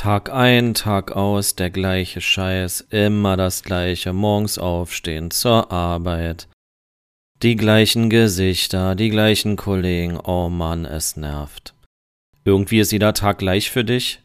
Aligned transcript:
Tag 0.00 0.32
ein, 0.32 0.72
Tag 0.72 1.12
aus, 1.12 1.56
der 1.56 1.68
gleiche 1.68 2.22
Scheiß, 2.22 2.86
immer 2.88 3.36
das 3.36 3.62
gleiche, 3.62 4.14
morgens 4.14 4.56
aufstehen, 4.56 5.30
zur 5.30 5.70
Arbeit. 5.70 6.48
Die 7.42 7.54
gleichen 7.54 8.08
Gesichter, 8.08 8.94
die 8.94 9.10
gleichen 9.10 9.56
Kollegen, 9.56 10.16
oh 10.16 10.48
Mann, 10.48 10.86
es 10.86 11.18
nervt. 11.18 11.74
Irgendwie 12.46 12.80
ist 12.80 12.92
jeder 12.92 13.12
Tag 13.12 13.40
gleich 13.40 13.70
für 13.70 13.84
dich, 13.84 14.22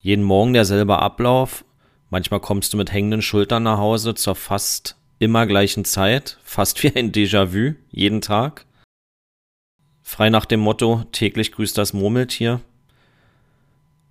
jeden 0.00 0.24
Morgen 0.24 0.54
derselbe 0.54 0.98
Ablauf, 0.98 1.64
manchmal 2.10 2.40
kommst 2.40 2.72
du 2.72 2.76
mit 2.76 2.90
hängenden 2.90 3.22
Schultern 3.22 3.62
nach 3.62 3.78
Hause 3.78 4.16
zur 4.16 4.34
fast 4.34 4.96
immer 5.20 5.46
gleichen 5.46 5.84
Zeit, 5.84 6.40
fast 6.42 6.82
wie 6.82 6.96
ein 6.96 7.12
Déjà-vu, 7.12 7.76
jeden 7.92 8.22
Tag. 8.22 8.66
Frei 10.02 10.30
nach 10.30 10.46
dem 10.46 10.58
Motto, 10.58 11.04
täglich 11.12 11.52
grüßt 11.52 11.78
das 11.78 11.92
Murmeltier. 11.92 12.60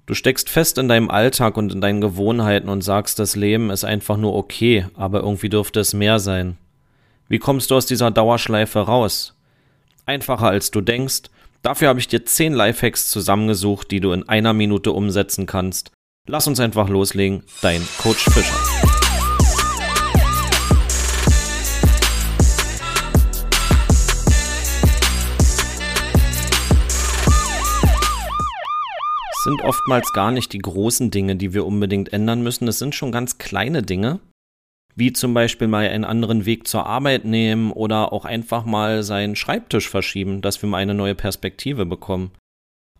Du 0.05 0.13
steckst 0.13 0.49
fest 0.49 0.77
in 0.77 0.87
deinem 0.87 1.09
Alltag 1.09 1.57
und 1.57 1.71
in 1.71 1.81
deinen 1.81 2.01
Gewohnheiten 2.01 2.69
und 2.69 2.81
sagst, 2.81 3.19
das 3.19 3.35
Leben 3.35 3.69
ist 3.69 3.83
einfach 3.83 4.17
nur 4.17 4.35
okay, 4.35 4.85
aber 4.95 5.21
irgendwie 5.21 5.49
dürfte 5.49 5.79
es 5.79 5.93
mehr 5.93 6.19
sein. 6.19 6.57
Wie 7.27 7.39
kommst 7.39 7.71
du 7.71 7.75
aus 7.75 7.85
dieser 7.85 8.11
Dauerschleife 8.11 8.79
raus? 8.79 9.35
Einfacher 10.05 10.47
als 10.47 10.71
du 10.71 10.81
denkst. 10.81 11.29
Dafür 11.61 11.89
habe 11.89 11.99
ich 11.99 12.07
dir 12.07 12.25
10 12.25 12.53
Lifehacks 12.53 13.09
zusammengesucht, 13.09 13.91
die 13.91 13.99
du 13.99 14.11
in 14.11 14.27
einer 14.27 14.53
Minute 14.53 14.91
umsetzen 14.91 15.45
kannst. 15.45 15.91
Lass 16.27 16.47
uns 16.47 16.59
einfach 16.59 16.89
loslegen. 16.89 17.43
Dein 17.61 17.87
Coach 17.99 18.25
Fischer. 18.29 18.80
Sind 29.43 29.61
oftmals 29.61 30.13
gar 30.13 30.31
nicht 30.31 30.53
die 30.53 30.59
großen 30.59 31.11
Dinge, 31.11 31.35
die 31.35 31.53
wir 31.53 31.65
unbedingt 31.65 32.13
ändern 32.13 32.43
müssen. 32.43 32.67
Es 32.67 32.79
sind 32.79 32.95
schon 32.95 33.11
ganz 33.11 33.37
kleine 33.37 33.83
Dinge, 33.83 34.19
wie 34.95 35.13
zum 35.13 35.33
Beispiel 35.33 35.67
mal 35.67 35.87
einen 35.87 36.05
anderen 36.05 36.45
Weg 36.45 36.67
zur 36.67 36.85
Arbeit 36.85 37.25
nehmen 37.25 37.71
oder 37.71 38.13
auch 38.13 38.25
einfach 38.25 38.65
mal 38.65 39.03
seinen 39.03 39.35
Schreibtisch 39.35 39.89
verschieben, 39.89 40.41
dass 40.41 40.61
wir 40.61 40.69
mal 40.69 40.77
eine 40.77 40.93
neue 40.93 41.15
Perspektive 41.15 41.85
bekommen. 41.85 42.31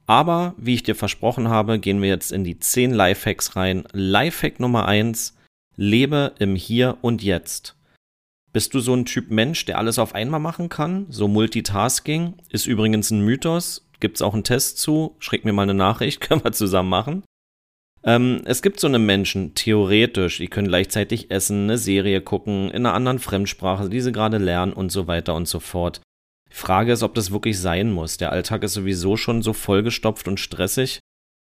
Aber, 0.07 0.55
wie 0.57 0.73
ich 0.73 0.83
dir 0.83 0.95
versprochen 0.95 1.47
habe, 1.47 1.79
gehen 1.79 2.01
wir 2.01 2.09
jetzt 2.09 2.31
in 2.31 2.43
die 2.43 2.59
10 2.59 2.91
Lifehacks 2.91 3.55
rein. 3.55 3.85
Lifehack 3.93 4.59
Nummer 4.59 4.85
1, 4.85 5.37
lebe 5.75 6.33
im 6.39 6.55
Hier 6.55 6.97
und 7.01 7.23
Jetzt. 7.23 7.75
Bist 8.51 8.73
du 8.73 8.81
so 8.81 8.93
ein 8.93 9.05
Typ 9.05 9.31
Mensch, 9.31 9.63
der 9.65 9.77
alles 9.77 9.99
auf 9.99 10.13
einmal 10.13 10.41
machen 10.41 10.67
kann? 10.67 11.05
So 11.09 11.29
Multitasking? 11.29 12.33
Ist 12.49 12.65
übrigens 12.65 13.11
ein 13.11 13.21
Mythos. 13.21 13.87
Gibt 14.01 14.17
es 14.17 14.21
auch 14.21 14.33
einen 14.33 14.43
Test 14.43 14.79
zu? 14.79 15.15
Schreib 15.19 15.45
mir 15.45 15.53
mal 15.53 15.63
eine 15.63 15.73
Nachricht, 15.73 16.19
können 16.21 16.43
wir 16.43 16.51
zusammen 16.51 16.89
machen. 16.89 17.23
Ähm, 18.03 18.41
es 18.45 18.61
gibt 18.61 18.79
so 18.79 18.87
eine 18.87 18.99
Menschen, 18.99 19.53
theoretisch, 19.53 20.39
die 20.39 20.47
können 20.47 20.67
gleichzeitig 20.67 21.31
essen, 21.31 21.63
eine 21.63 21.77
Serie 21.77 22.21
gucken, 22.21 22.69
in 22.71 22.85
einer 22.85 22.95
anderen 22.95 23.19
Fremdsprache, 23.19 23.89
die 23.89 24.01
sie 24.01 24.11
gerade 24.11 24.39
lernen 24.39 24.73
und 24.73 24.91
so 24.91 25.07
weiter 25.07 25.35
und 25.35 25.47
so 25.47 25.59
fort. 25.59 26.01
Die 26.49 26.55
Frage 26.55 26.91
ist, 26.91 27.03
ob 27.03 27.13
das 27.13 27.31
wirklich 27.31 27.59
sein 27.59 27.91
muss. 27.91 28.17
Der 28.17 28.31
Alltag 28.31 28.63
ist 28.63 28.73
sowieso 28.73 29.17
schon 29.17 29.41
so 29.41 29.53
vollgestopft 29.53 30.27
und 30.27 30.39
stressig. 30.39 30.99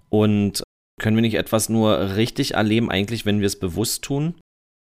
Und 0.09 0.64
können 0.99 1.17
wir 1.17 1.21
nicht 1.21 1.36
etwas 1.36 1.69
nur 1.69 2.16
richtig 2.16 2.53
erleben, 2.53 2.91
eigentlich, 2.91 3.25
wenn 3.25 3.39
wir 3.39 3.47
es 3.47 3.58
bewusst 3.58 4.03
tun? 4.03 4.36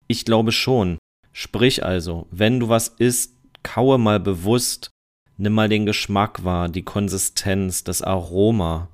Ich 0.09 0.25
glaube 0.25 0.53
schon. 0.53 0.99
Sprich 1.33 1.85
also, 1.85 2.27
wenn 2.31 2.61
du 2.61 2.69
was 2.69 2.89
isst, 2.89 3.37
kaue 3.63 3.97
mal 3.97 4.21
bewusst, 4.21 4.91
Nimm 5.37 5.55
mal 5.55 5.69
den 5.69 5.87
Geschmack 5.87 6.45
wahr, 6.45 6.69
die 6.69 6.83
Konsistenz, 6.83 7.85
das 7.85 8.03
Aroma. 8.03 8.89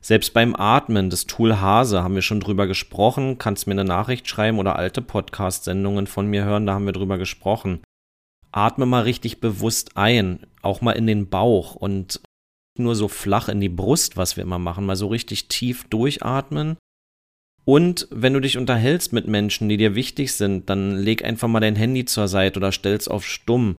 Selbst 0.00 0.32
beim 0.34 0.54
Atmen, 0.54 1.10
das 1.10 1.26
Tool 1.26 1.60
Hase, 1.60 2.02
haben 2.02 2.14
wir 2.14 2.22
schon 2.22 2.40
drüber 2.40 2.66
gesprochen. 2.66 3.38
Kannst 3.38 3.66
mir 3.66 3.72
eine 3.72 3.84
Nachricht 3.84 4.28
schreiben 4.28 4.58
oder 4.58 4.76
alte 4.76 5.02
Podcast-Sendungen 5.02 6.06
von 6.06 6.28
mir 6.28 6.44
hören, 6.44 6.66
da 6.66 6.74
haben 6.74 6.86
wir 6.86 6.92
drüber 6.92 7.18
gesprochen. 7.18 7.80
Atme 8.52 8.86
mal 8.86 9.02
richtig 9.02 9.40
bewusst 9.40 9.96
ein, 9.96 10.46
auch 10.62 10.80
mal 10.80 10.92
in 10.92 11.06
den 11.06 11.28
Bauch 11.28 11.74
und 11.74 12.20
nur 12.78 12.94
so 12.94 13.08
flach 13.08 13.48
in 13.48 13.60
die 13.60 13.68
Brust, 13.68 14.16
was 14.16 14.36
wir 14.36 14.44
immer 14.44 14.58
machen, 14.58 14.86
mal 14.86 14.96
so 14.96 15.08
richtig 15.08 15.48
tief 15.48 15.84
durchatmen. 15.88 16.76
Und 17.64 18.06
wenn 18.10 18.32
du 18.32 18.40
dich 18.40 18.58
unterhältst 18.58 19.12
mit 19.12 19.26
Menschen, 19.26 19.68
die 19.68 19.76
dir 19.76 19.94
wichtig 19.94 20.34
sind, 20.34 20.70
dann 20.70 20.96
leg 20.96 21.24
einfach 21.24 21.48
mal 21.48 21.60
dein 21.60 21.74
Handy 21.74 22.04
zur 22.04 22.28
Seite 22.28 22.60
oder 22.60 22.70
stell's 22.70 23.08
auf 23.08 23.26
stumm 23.26 23.74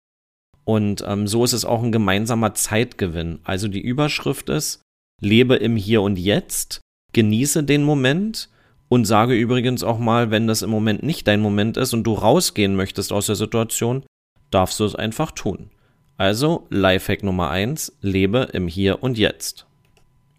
und 0.66 1.04
ähm, 1.06 1.28
so 1.28 1.44
ist 1.44 1.52
es 1.52 1.64
auch 1.64 1.82
ein 1.82 1.92
gemeinsamer 1.92 2.52
Zeitgewinn. 2.54 3.38
Also 3.44 3.68
die 3.68 3.80
Überschrift 3.80 4.50
ist, 4.50 4.82
lebe 5.20 5.54
im 5.54 5.76
Hier 5.76 6.02
und 6.02 6.18
Jetzt, 6.18 6.80
genieße 7.12 7.62
den 7.62 7.84
Moment 7.84 8.50
und 8.88 9.04
sage 9.04 9.34
übrigens 9.34 9.84
auch 9.84 10.00
mal, 10.00 10.32
wenn 10.32 10.48
das 10.48 10.62
im 10.62 10.70
Moment 10.70 11.04
nicht 11.04 11.28
dein 11.28 11.40
Moment 11.40 11.76
ist 11.76 11.94
und 11.94 12.02
du 12.02 12.14
rausgehen 12.14 12.74
möchtest 12.74 13.12
aus 13.12 13.26
der 13.26 13.36
Situation, 13.36 14.02
darfst 14.50 14.80
du 14.80 14.84
es 14.84 14.96
einfach 14.96 15.30
tun. 15.30 15.70
Also 16.16 16.66
Lifehack 16.70 17.22
Nummer 17.22 17.50
eins: 17.50 17.96
lebe 18.00 18.48
im 18.52 18.66
Hier 18.66 19.04
und 19.04 19.18
Jetzt. 19.18 19.66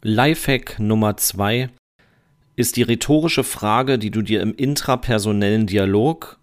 Lifehack 0.02 0.78
Nummer 0.78 1.16
zwei 1.16 1.70
ist 2.58 2.76
die 2.76 2.84
rhetorische 2.84 3.46
Frage, 3.46 3.98
die 3.98 4.12
du 4.12 4.22
dir 4.22 4.42
im 4.42 4.54
intrapersonellen 4.54 5.68
Dialog 5.68 6.38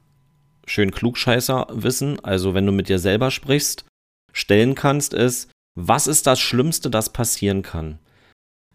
schön 0.66 0.90
Klugscheißer 0.90 1.66
wissen, 1.70 2.22
also 2.24 2.54
wenn 2.54 2.66
du 2.66 2.72
mit 2.72 2.88
dir 2.88 2.98
selber 2.98 3.30
sprichst, 3.30 3.84
stellen 4.32 4.74
kannst, 4.74 5.14
ist, 5.14 5.50
was 5.74 6.06
ist 6.06 6.26
das 6.26 6.40
Schlimmste, 6.40 6.90
das 6.90 7.12
passieren 7.12 7.62
kann? 7.62 7.98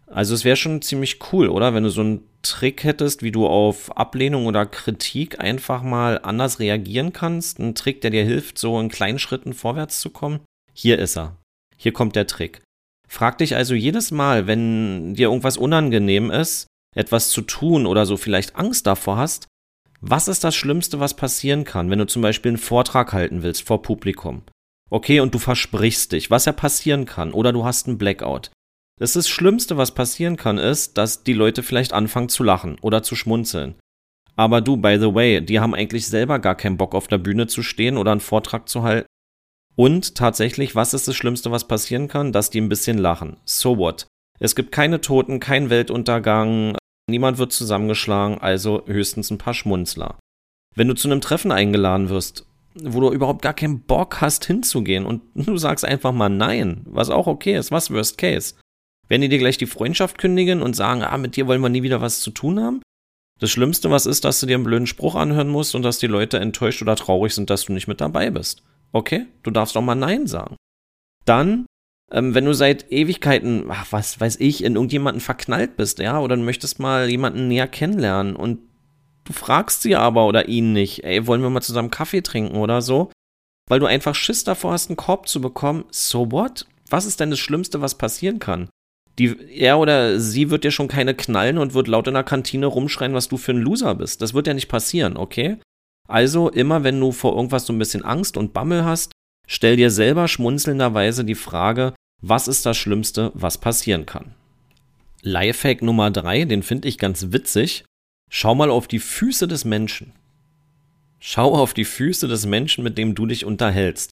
Also 0.06 0.34
es 0.34 0.44
wäre 0.44 0.56
schon 0.56 0.82
ziemlich 0.82 1.18
cool, 1.32 1.48
oder? 1.48 1.72
Wenn 1.72 1.84
du 1.84 1.90
so 1.90 2.00
einen 2.00 2.24
Trick 2.42 2.84
hättest, 2.84 3.22
wie 3.22 3.32
du 3.32 3.46
auf 3.46 3.96
Ablehnung 3.96 4.46
oder 4.46 4.66
Kritik 4.66 5.40
einfach 5.40 5.82
mal 5.82 6.18
anders 6.22 6.58
reagieren 6.58 7.12
kannst. 7.12 7.58
Ein 7.58 7.74
Trick, 7.74 8.00
der 8.00 8.10
dir 8.10 8.24
hilft, 8.24 8.58
so 8.58 8.78
in 8.80 8.88
kleinen 8.88 9.18
Schritten 9.18 9.52
vorwärts 9.52 10.00
zu 10.00 10.10
kommen. 10.10 10.40
Hier 10.72 10.98
ist 10.98 11.16
er. 11.16 11.36
Hier 11.76 11.92
kommt 11.92 12.16
der 12.16 12.26
Trick. 12.26 12.62
Frag 13.08 13.38
dich 13.38 13.56
also 13.56 13.74
jedes 13.74 14.10
Mal, 14.10 14.46
wenn 14.46 15.14
dir 15.14 15.28
irgendwas 15.28 15.56
unangenehm 15.56 16.30
ist, 16.30 16.66
etwas 16.94 17.30
zu 17.30 17.42
tun 17.42 17.86
oder 17.86 18.06
so 18.06 18.16
vielleicht 18.16 18.56
Angst 18.56 18.86
davor 18.86 19.16
hast, 19.16 19.48
was 20.00 20.28
ist 20.28 20.44
das 20.44 20.54
Schlimmste, 20.54 20.98
was 20.98 21.14
passieren 21.14 21.64
kann, 21.64 21.90
wenn 21.90 21.98
du 21.98 22.06
zum 22.06 22.22
Beispiel 22.22 22.50
einen 22.50 22.58
Vortrag 22.58 23.12
halten 23.12 23.42
willst 23.42 23.66
vor 23.66 23.82
Publikum? 23.82 24.42
Okay, 24.88 25.20
und 25.20 25.34
du 25.34 25.38
versprichst 25.38 26.12
dich, 26.12 26.30
was 26.30 26.46
ja 26.46 26.52
passieren 26.52 27.04
kann, 27.04 27.32
oder 27.32 27.52
du 27.52 27.64
hast 27.64 27.86
einen 27.86 27.98
Blackout. 27.98 28.50
Das, 28.98 29.12
das 29.12 29.28
Schlimmste, 29.28 29.76
was 29.76 29.94
passieren 29.94 30.36
kann, 30.36 30.58
ist, 30.58 30.98
dass 30.98 31.22
die 31.22 31.32
Leute 31.32 31.62
vielleicht 31.62 31.92
anfangen 31.92 32.28
zu 32.28 32.42
lachen 32.42 32.76
oder 32.80 33.02
zu 33.02 33.14
schmunzeln. 33.14 33.76
Aber 34.36 34.60
du, 34.60 34.76
by 34.76 34.96
the 34.98 35.14
way, 35.14 35.40
die 35.40 35.60
haben 35.60 35.74
eigentlich 35.74 36.06
selber 36.06 36.38
gar 36.38 36.54
keinen 36.54 36.76
Bock 36.76 36.94
auf 36.94 37.08
der 37.08 37.18
Bühne 37.18 37.46
zu 37.46 37.62
stehen 37.62 37.96
oder 37.96 38.12
einen 38.12 38.20
Vortrag 38.20 38.68
zu 38.68 38.82
halten. 38.82 39.06
Und 39.76 40.14
tatsächlich, 40.14 40.74
was 40.74 40.94
ist 40.94 41.08
das 41.08 41.16
Schlimmste, 41.16 41.50
was 41.50 41.68
passieren 41.68 42.08
kann? 42.08 42.32
Dass 42.32 42.50
die 42.50 42.60
ein 42.60 42.68
bisschen 42.68 42.98
lachen. 42.98 43.36
So 43.44 43.78
what? 43.78 44.06
Es 44.38 44.54
gibt 44.54 44.72
keine 44.72 45.00
Toten, 45.00 45.40
kein 45.40 45.70
Weltuntergang, 45.70 46.76
Niemand 47.10 47.38
wird 47.38 47.52
zusammengeschlagen, 47.52 48.38
also 48.38 48.82
höchstens 48.86 49.30
ein 49.30 49.38
paar 49.38 49.54
Schmunzler. 49.54 50.18
Wenn 50.74 50.88
du 50.88 50.94
zu 50.94 51.08
einem 51.08 51.20
Treffen 51.20 51.52
eingeladen 51.52 52.08
wirst, 52.08 52.46
wo 52.74 53.00
du 53.00 53.12
überhaupt 53.12 53.42
gar 53.42 53.54
keinen 53.54 53.80
Bock 53.80 54.20
hast 54.20 54.44
hinzugehen 54.44 55.04
und 55.04 55.22
du 55.34 55.56
sagst 55.56 55.84
einfach 55.84 56.12
mal 56.12 56.28
nein, 56.28 56.82
was 56.86 57.10
auch 57.10 57.26
okay 57.26 57.56
ist, 57.56 57.70
was 57.70 57.90
Worst 57.90 58.18
Case. 58.18 58.54
Wenn 59.08 59.20
die 59.20 59.28
dir 59.28 59.38
gleich 59.38 59.58
die 59.58 59.66
Freundschaft 59.66 60.18
kündigen 60.18 60.62
und 60.62 60.76
sagen, 60.76 61.02
ah, 61.02 61.18
mit 61.18 61.34
dir 61.34 61.48
wollen 61.48 61.60
wir 61.60 61.68
nie 61.68 61.82
wieder 61.82 62.00
was 62.00 62.20
zu 62.20 62.30
tun 62.30 62.60
haben? 62.60 62.80
Das 63.40 63.50
Schlimmste, 63.50 63.90
was 63.90 64.06
ist, 64.06 64.24
dass 64.24 64.38
du 64.38 64.46
dir 64.46 64.54
einen 64.54 64.64
blöden 64.64 64.86
Spruch 64.86 65.16
anhören 65.16 65.48
musst 65.48 65.74
und 65.74 65.82
dass 65.82 65.98
die 65.98 66.06
Leute 66.06 66.38
enttäuscht 66.38 66.82
oder 66.82 66.94
traurig 66.94 67.34
sind, 67.34 67.50
dass 67.50 67.64
du 67.64 67.72
nicht 67.72 67.88
mit 67.88 68.00
dabei 68.00 68.30
bist. 68.30 68.62
Okay? 68.92 69.26
Du 69.42 69.50
darfst 69.50 69.76
auch 69.76 69.82
mal 69.82 69.94
Nein 69.94 70.26
sagen. 70.26 70.56
Dann 71.24 71.66
ähm, 72.12 72.34
wenn 72.34 72.44
du 72.44 72.52
seit 72.52 72.90
Ewigkeiten, 72.90 73.64
ach, 73.68 73.86
was 73.90 74.20
weiß 74.20 74.36
ich, 74.40 74.64
in 74.64 74.74
irgendjemanden 74.74 75.20
verknallt 75.20 75.76
bist, 75.76 75.98
ja, 75.98 76.18
oder 76.20 76.36
du 76.36 76.42
möchtest 76.42 76.80
mal 76.80 77.08
jemanden 77.08 77.48
näher 77.48 77.68
kennenlernen 77.68 78.36
und 78.36 78.60
du 79.24 79.32
fragst 79.32 79.82
sie 79.82 79.94
aber 79.94 80.26
oder 80.26 80.48
ihn 80.48 80.72
nicht, 80.72 81.04
ey, 81.04 81.26
wollen 81.26 81.42
wir 81.42 81.50
mal 81.50 81.60
zusammen 81.60 81.90
Kaffee 81.90 82.22
trinken 82.22 82.56
oder 82.56 82.82
so, 82.82 83.10
weil 83.68 83.78
du 83.78 83.86
einfach 83.86 84.14
Schiss 84.14 84.42
davor 84.42 84.72
hast, 84.72 84.90
einen 84.90 84.96
Korb 84.96 85.28
zu 85.28 85.40
bekommen, 85.40 85.84
so 85.90 86.32
what? 86.32 86.66
Was 86.88 87.06
ist 87.06 87.20
denn 87.20 87.30
das 87.30 87.38
Schlimmste, 87.38 87.80
was 87.80 87.96
passieren 87.96 88.40
kann? 88.40 88.68
Die, 89.18 89.36
er 89.56 89.78
oder 89.78 90.18
sie 90.18 90.50
wird 90.50 90.64
dir 90.64 90.72
schon 90.72 90.88
keine 90.88 91.14
knallen 91.14 91.58
und 91.58 91.74
wird 91.74 91.86
laut 91.86 92.08
in 92.08 92.14
der 92.14 92.24
Kantine 92.24 92.66
rumschreien, 92.66 93.14
was 93.14 93.28
du 93.28 93.36
für 93.36 93.52
ein 93.52 93.58
Loser 93.58 93.94
bist. 93.94 94.22
Das 94.22 94.34
wird 94.34 94.48
ja 94.48 94.54
nicht 94.54 94.68
passieren, 94.68 95.16
okay? 95.16 95.58
Also 96.08 96.48
immer, 96.48 96.82
wenn 96.82 96.98
du 96.98 97.12
vor 97.12 97.36
irgendwas 97.36 97.66
so 97.66 97.72
ein 97.72 97.78
bisschen 97.78 98.04
Angst 98.04 98.36
und 98.36 98.52
Bammel 98.52 98.84
hast, 98.84 99.12
stell 99.46 99.76
dir 99.76 99.92
selber 99.92 100.26
schmunzelnderweise 100.26 101.24
die 101.24 101.36
Frage, 101.36 101.94
was 102.22 102.48
ist 102.48 102.66
das 102.66 102.76
Schlimmste, 102.76 103.30
was 103.34 103.58
passieren 103.58 104.06
kann? 104.06 104.34
Lifehack 105.22 105.82
Nummer 105.82 106.10
drei, 106.10 106.44
den 106.44 106.62
finde 106.62 106.88
ich 106.88 106.98
ganz 106.98 107.32
witzig. 107.32 107.84
Schau 108.30 108.54
mal 108.54 108.70
auf 108.70 108.88
die 108.88 108.98
Füße 108.98 109.48
des 109.48 109.64
Menschen. 109.64 110.12
Schau 111.18 111.54
auf 111.54 111.74
die 111.74 111.84
Füße 111.84 112.28
des 112.28 112.46
Menschen, 112.46 112.84
mit 112.84 112.96
dem 112.96 113.14
du 113.14 113.26
dich 113.26 113.44
unterhältst. 113.44 114.10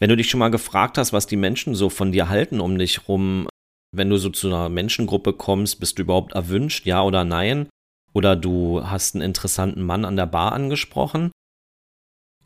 Wenn 0.00 0.10
du 0.10 0.16
dich 0.16 0.30
schon 0.30 0.40
mal 0.40 0.50
gefragt 0.50 0.98
hast, 0.98 1.12
was 1.12 1.26
die 1.26 1.36
Menschen 1.36 1.74
so 1.74 1.90
von 1.90 2.12
dir 2.12 2.28
halten 2.28 2.60
um 2.60 2.78
dich 2.78 3.08
rum, 3.08 3.48
wenn 3.94 4.10
du 4.10 4.16
so 4.16 4.30
zu 4.30 4.48
einer 4.48 4.68
Menschengruppe 4.68 5.32
kommst, 5.32 5.80
bist 5.80 5.98
du 5.98 6.02
überhaupt 6.02 6.32
erwünscht, 6.32 6.86
ja 6.86 7.02
oder 7.02 7.24
nein? 7.24 7.68
Oder 8.12 8.36
du 8.36 8.82
hast 8.84 9.14
einen 9.14 9.22
interessanten 9.22 9.82
Mann 9.82 10.04
an 10.04 10.16
der 10.16 10.26
Bar 10.26 10.52
angesprochen 10.52 11.30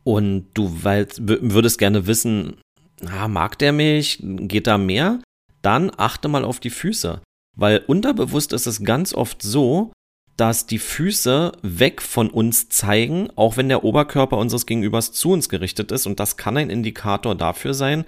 und 0.04 0.48
du 0.54 0.82
würdest 0.82 1.78
gerne 1.78 2.06
wissen, 2.06 2.60
ah, 3.08 3.28
mag 3.28 3.58
der 3.58 3.72
mich? 3.72 4.18
Geht 4.22 4.66
da 4.66 4.78
mehr? 4.78 5.20
Dann 5.62 5.90
achte 5.96 6.28
mal 6.28 6.44
auf 6.44 6.60
die 6.60 6.70
Füße. 6.70 7.20
Weil 7.56 7.78
unterbewusst 7.86 8.52
ist 8.52 8.66
es 8.66 8.82
ganz 8.82 9.14
oft 9.14 9.42
so, 9.42 9.92
dass 10.36 10.66
die 10.66 10.78
Füße 10.78 11.52
weg 11.62 12.00
von 12.00 12.30
uns 12.30 12.68
zeigen, 12.68 13.28
auch 13.36 13.56
wenn 13.56 13.68
der 13.68 13.84
Oberkörper 13.84 14.38
unseres 14.38 14.66
Gegenübers 14.66 15.12
zu 15.12 15.30
uns 15.30 15.48
gerichtet 15.48 15.92
ist. 15.92 16.06
Und 16.06 16.20
das 16.20 16.36
kann 16.36 16.56
ein 16.56 16.70
Indikator 16.70 17.34
dafür 17.34 17.74
sein, 17.74 18.04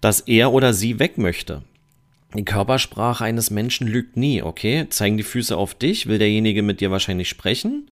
dass 0.00 0.20
er 0.20 0.52
oder 0.52 0.72
sie 0.72 0.98
weg 0.98 1.18
möchte. 1.18 1.62
Die 2.34 2.44
Körpersprache 2.44 3.24
eines 3.24 3.50
Menschen 3.50 3.86
lügt 3.86 4.16
nie, 4.16 4.42
okay? 4.42 4.88
Zeigen 4.90 5.16
die 5.16 5.22
Füße 5.22 5.56
auf 5.56 5.74
dich, 5.74 6.06
will 6.06 6.18
derjenige 6.18 6.62
mit 6.62 6.80
dir 6.80 6.90
wahrscheinlich 6.90 7.28
sprechen. 7.28 7.88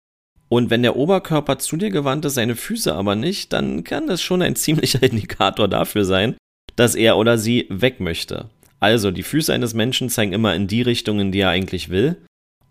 Und 0.48 0.70
wenn 0.70 0.82
der 0.82 0.96
Oberkörper 0.96 1.58
zu 1.58 1.76
dir 1.76 1.90
gewandt 1.90 2.24
ist, 2.24 2.34
seine 2.34 2.56
Füße 2.56 2.94
aber 2.94 3.16
nicht, 3.16 3.52
dann 3.52 3.84
kann 3.84 4.06
das 4.06 4.22
schon 4.22 4.42
ein 4.42 4.56
ziemlicher 4.56 5.02
Indikator 5.02 5.68
dafür 5.68 6.04
sein, 6.04 6.36
dass 6.76 6.94
er 6.94 7.16
oder 7.16 7.38
sie 7.38 7.66
weg 7.68 8.00
möchte. 8.00 8.50
Also, 8.80 9.10
die 9.10 9.24
Füße 9.24 9.52
eines 9.52 9.74
Menschen 9.74 10.08
zeigen 10.08 10.32
immer 10.32 10.54
in 10.54 10.68
die 10.68 10.82
Richtung, 10.82 11.18
in 11.18 11.32
die 11.32 11.40
er 11.40 11.50
eigentlich 11.50 11.88
will. 11.88 12.16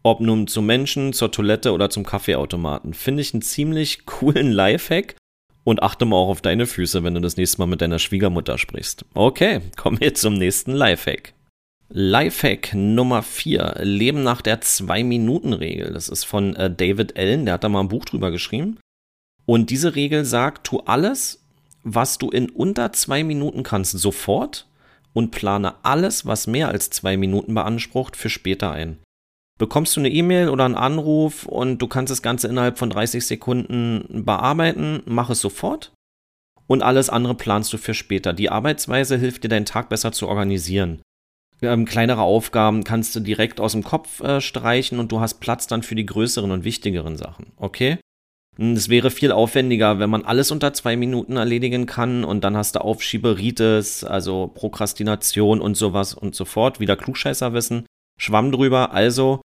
Ob 0.03 0.21
nun 0.21 0.47
zum 0.47 0.65
Menschen, 0.65 1.11
zur 1.11 1.31
Toilette 1.31 1.73
oder 1.73 1.89
zum 1.89 2.05
Kaffeeautomaten. 2.05 2.93
Finde 2.93 3.21
ich 3.21 3.33
einen 3.33 3.41
ziemlich 3.41 4.05
coolen 4.05 4.51
Lifehack. 4.51 5.15
Und 5.65 5.83
achte 5.83 6.05
mal 6.05 6.15
auch 6.15 6.29
auf 6.29 6.41
deine 6.41 6.65
Füße, 6.65 7.03
wenn 7.03 7.13
du 7.13 7.19
das 7.19 7.35
nächste 7.35 7.59
Mal 7.59 7.65
mit 7.65 7.81
deiner 7.81 7.99
Schwiegermutter 7.99 8.57
sprichst. 8.57 9.03
Okay, 9.13 9.59
kommen 9.75 9.99
wir 9.99 10.13
zum 10.13 10.35
nächsten 10.35 10.71
Lifehack. 10.71 11.33
Lifehack 11.89 12.73
Nummer 12.73 13.23
4. 13.23 13.79
Leben 13.81 14.21
nach 14.21 14.41
der 14.41 14.61
2-Minuten-Regel. 14.61 15.93
Das 15.93 16.09
ist 16.09 16.25
von 16.25 16.55
äh, 16.55 16.69
David 16.69 17.17
Allen, 17.17 17.45
der 17.45 17.55
hat 17.55 17.63
da 17.63 17.69
mal 17.69 17.79
ein 17.79 17.87
Buch 17.87 18.03
drüber 18.03 18.29
geschrieben. 18.29 18.77
Und 19.45 19.69
diese 19.69 19.95
Regel 19.95 20.25
sagt, 20.25 20.67
tu 20.67 20.79
alles, 20.79 21.45
was 21.83 22.17
du 22.17 22.29
in 22.29 22.49
unter 22.49 22.91
zwei 22.91 23.23
Minuten 23.23 23.63
kannst, 23.63 23.97
sofort 23.97 24.67
und 25.13 25.31
plane 25.31 25.75
alles, 25.83 26.25
was 26.25 26.45
mehr 26.45 26.67
als 26.67 26.89
zwei 26.89 27.15
Minuten 27.15 27.53
beansprucht, 27.53 28.17
für 28.17 28.29
später 28.29 28.71
ein. 28.71 28.97
Bekommst 29.57 29.95
du 29.95 30.01
eine 30.01 30.09
E-Mail 30.09 30.49
oder 30.49 30.65
einen 30.65 30.75
Anruf 30.75 31.45
und 31.45 31.81
du 31.81 31.87
kannst 31.87 32.11
das 32.11 32.21
Ganze 32.21 32.49
innerhalb 32.49 32.77
von 32.77 32.89
30 32.89 33.25
Sekunden 33.25 34.25
bearbeiten, 34.25 35.01
mach 35.05 35.29
es 35.29 35.39
sofort. 35.39 35.93
Und 36.67 36.83
alles 36.83 37.09
andere 37.09 37.33
planst 37.33 37.71
du 37.71 37.77
für 37.77 37.93
später. 37.93 38.33
Die 38.33 38.51
Arbeitsweise 38.51 39.17
hilft 39.17 39.45
dir, 39.45 39.47
deinen 39.47 39.65
Tag 39.65 39.87
besser 39.87 40.11
zu 40.11 40.27
organisieren. 40.27 41.01
Ähm, 41.61 41.85
kleinere 41.85 42.21
Aufgaben 42.21 42.83
kannst 42.83 43.15
du 43.15 43.19
direkt 43.19 43.59
aus 43.59 43.71
dem 43.71 43.83
Kopf 43.83 44.21
äh, 44.21 44.41
streichen 44.41 44.99
und 44.99 45.11
du 45.11 45.19
hast 45.19 45.35
Platz 45.35 45.67
dann 45.67 45.83
für 45.83 45.95
die 45.95 46.05
größeren 46.05 46.51
und 46.51 46.63
wichtigeren 46.63 47.17
Sachen. 47.17 47.47
Okay? 47.57 47.97
Hm, 48.57 48.73
es 48.73 48.89
wäre 48.89 49.09
viel 49.09 49.31
aufwendiger, 49.31 49.99
wenn 49.99 50.09
man 50.09 50.23
alles 50.23 50.51
unter 50.51 50.73
zwei 50.73 50.95
Minuten 50.95 51.37
erledigen 51.37 51.85
kann 51.85 52.23
und 52.23 52.43
dann 52.43 52.55
hast 52.55 52.75
du 52.75 52.81
Aufschieberitis, 52.81 54.03
also 54.03 54.51
Prokrastination 54.53 55.61
und 55.61 55.75
sowas 55.75 56.13
und 56.13 56.35
so 56.35 56.45
fort. 56.45 56.79
Wieder 56.79 56.95
Klugscheißerwissen. 56.95 57.85
Schwamm 58.19 58.51
drüber. 58.51 58.93
Also 58.93 59.41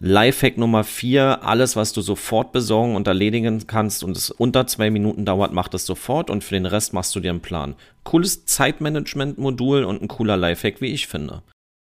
Lifehack 0.00 0.58
Nummer 0.58 0.84
vier, 0.84 1.42
alles, 1.42 1.74
was 1.74 1.92
du 1.92 2.00
sofort 2.00 2.52
besorgen 2.52 2.94
und 2.94 3.08
erledigen 3.08 3.66
kannst 3.66 4.04
und 4.04 4.16
es 4.16 4.30
unter 4.30 4.66
zwei 4.66 4.90
Minuten 4.90 5.24
dauert, 5.24 5.52
mach 5.52 5.68
das 5.68 5.86
sofort 5.86 6.30
und 6.30 6.44
für 6.44 6.54
den 6.54 6.66
Rest 6.66 6.92
machst 6.92 7.14
du 7.16 7.20
dir 7.20 7.30
einen 7.30 7.40
Plan. 7.40 7.74
Cooles 8.04 8.44
Zeitmanagement-Modul 8.44 9.84
und 9.84 10.02
ein 10.02 10.08
cooler 10.08 10.36
Lifehack, 10.36 10.80
wie 10.80 10.92
ich 10.92 11.08
finde. 11.08 11.42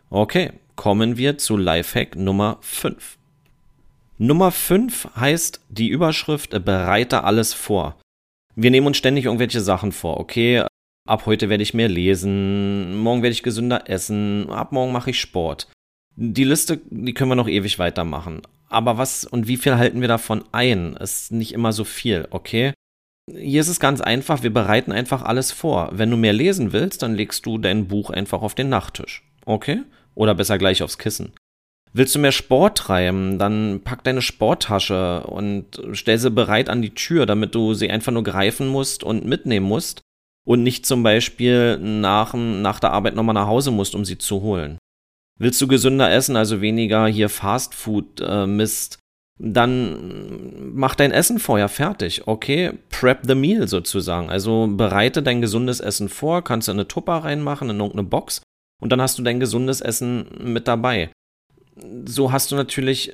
Okay, 0.09 0.53
kommen 0.77 1.17
wir 1.17 1.37
zu 1.39 1.57
Lifehack 1.57 2.15
Nummer 2.15 2.59
fünf. 2.61 3.17
Nummer 4.19 4.51
5 4.51 5.09
heißt 5.17 5.61
die 5.69 5.89
Überschrift 5.89 6.65
Bereite 6.65 7.25
alles 7.25 7.53
vor. 7.53 7.97
Wir 8.55 8.71
nehmen 8.71 8.87
uns 8.87 8.97
ständig 8.97 9.27
irgendwelche 9.27 9.61
Sachen 9.61 9.93
vor, 9.93 10.19
okay? 10.19 10.65
Ab 11.07 11.27
heute 11.27 11.51
werde 11.51 11.63
ich 11.63 11.75
mehr 11.75 11.91
lesen, 11.91 12.97
morgen 12.97 13.23
werde 13.23 13.35
ich 13.35 13.43
gesünder 13.43 13.91
essen, 13.91 14.49
ab 14.51 14.73
morgen 14.73 14.93
mache 14.93 15.11
ich 15.11 15.21
Sport. 15.21 15.69
Die 16.17 16.45
Liste, 16.45 16.81
die 16.91 17.13
können 17.13 17.31
wir 17.31 17.37
noch 17.37 17.49
ewig 17.49 17.79
weitermachen. 17.79 18.43
Aber 18.69 18.99
was 18.99 19.25
und 19.25 19.47
wie 19.47 19.59
viel 19.59 19.77
halten 19.77 20.01
wir 20.01 20.09
davon 20.09 20.45
ein? 20.51 20.95
Ist 20.97 21.31
nicht 21.31 21.53
immer 21.53 21.73
so 21.73 21.85
viel, 21.85 22.27
okay? 22.31 22.73
Hier 23.31 23.61
ist 23.61 23.69
es 23.69 23.81
ganz 23.81 24.01
einfach, 24.01 24.43
wir 24.43 24.53
bereiten 24.53 24.93
einfach 24.93 25.23
alles 25.23 25.53
vor. 25.53 25.91
Wenn 25.93 26.11
du 26.11 26.17
mehr 26.17 26.33
lesen 26.33 26.73
willst, 26.73 27.03
dann 27.03 27.15
legst 27.15 27.45
du 27.45 27.59
dein 27.59 27.87
Buch 27.87 28.11
einfach 28.11 28.43
auf 28.43 28.55
den 28.55 28.69
Nachttisch, 28.69 29.25
okay? 29.45 29.83
Oder 30.15 30.35
besser 30.35 30.59
gleich 30.59 30.83
aufs 30.83 30.99
Kissen. 30.99 31.33
Willst 31.93 32.15
du 32.15 32.19
mehr 32.19 32.33
Sport 32.33 32.79
treiben, 32.79 33.39
dann 33.39 33.81
pack 33.83 34.05
deine 34.05 34.23
Sporttasche 34.23 35.25
und 35.27 35.81
stell 35.93 36.19
sie 36.19 36.31
bereit 36.31 36.69
an 36.69 36.83
die 36.83 36.95
Tür, 36.95 37.27
damit 37.27 37.55
du 37.55 37.75
sie 37.75 37.91
einfach 37.91 38.13
nur 38.13 38.23
greifen 38.23 38.69
musst 38.69 39.03
und 39.05 39.25
mitnehmen 39.25 39.67
musst 39.67 40.03
und 40.47 40.63
nicht 40.63 40.87
zum 40.87 41.03
Beispiel 41.03 41.79
nach, 41.79 42.35
nach 42.35 42.81
der 42.81 42.93
Arbeit 42.93 43.15
nochmal 43.15 43.35
nach 43.35 43.47
Hause 43.47 43.71
musst, 43.71 43.95
um 43.95 44.05
sie 44.05 44.19
zu 44.19 44.43
holen. 44.43 44.79
Willst 45.39 45.61
du 45.61 45.67
gesünder 45.67 46.11
essen, 46.11 46.37
also 46.37 46.61
weniger 46.61 47.07
hier 47.07 47.29
Fastfood 47.29 48.21
äh, 48.21 48.47
Mist, 48.47 48.99
dann 49.39 50.73
mach 50.75 50.95
dein 50.95 51.13
Essen 51.13 51.39
vorher 51.39 51.69
fertig, 51.69 52.27
okay? 52.27 52.73
Prep 52.89 53.21
the 53.27 53.35
meal 53.35 53.69
sozusagen. 53.69 54.31
Also 54.31 54.67
bereite 54.67 55.23
dein 55.23 55.43
gesundes 55.43 55.81
Essen 55.81 56.09
vor, 56.09 56.43
kannst 56.43 56.69
du 56.69 56.73
in 56.73 56.79
eine 56.79 56.89
Tupper 56.89 57.19
reinmachen, 57.19 57.69
in 57.69 57.77
irgendeine 57.77 58.09
Box 58.09 58.41
und 58.81 58.91
dann 58.93 59.03
hast 59.03 59.19
du 59.19 59.23
dein 59.23 59.41
gesundes 59.41 59.83
Essen 59.83 60.27
mit 60.43 60.67
dabei 60.67 61.11
so 62.07 62.33
hast 62.33 62.51
du 62.51 62.57
natürlich 62.57 63.13